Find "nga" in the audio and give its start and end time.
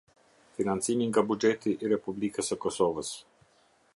1.09-1.23